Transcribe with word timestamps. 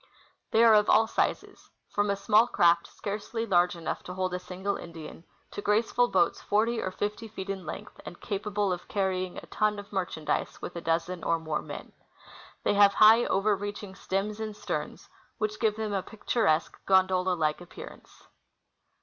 They 0.49 0.63
are 0.63 0.73
of 0.73 0.89
all 0.89 1.05
sizes, 1.05 1.69
from 1.91 2.09
a 2.09 2.15
small 2.15 2.47
craft 2.47 2.87
scarcely 2.87 3.45
large 3.45 3.75
enough 3.75 4.01
to 4.05 4.15
hold 4.15 4.33
a 4.33 4.39
single 4.39 4.75
Indian 4.75 5.25
to 5.51 5.61
graceful 5.61 6.07
boats 6.07 6.41
forty 6.41 6.81
or 6.81 6.89
fifty 6.89 7.27
feet 7.27 7.51
in 7.51 7.67
length 7.67 8.01
and 8.03 8.19
capable 8.19 8.73
of 8.73 8.87
carrying 8.87 9.37
a 9.37 9.45
ton 9.45 9.77
of 9.77 9.93
mer 9.93 10.07
chandise 10.07 10.59
with 10.59 10.75
a 10.75 10.81
dozen 10.81 11.23
or 11.23 11.37
more 11.37 11.61
men. 11.61 11.91
They 12.63 12.73
have 12.73 12.95
high, 12.95 13.25
over 13.25 13.55
reaching 13.55 13.93
stems 13.93 14.39
and 14.39 14.57
sterns, 14.57 15.07
which 15.37 15.59
give 15.59 15.75
them 15.75 15.93
a 15.93 16.01
picturesque, 16.01 16.83
gondola 16.87 17.35
like 17.35 17.61
appearance. 17.61 18.25